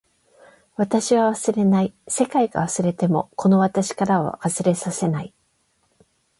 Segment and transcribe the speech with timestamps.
[0.77, 1.93] 私は忘れない。
[2.07, 5.31] 世界が忘れてもこの私からは忘れさせない。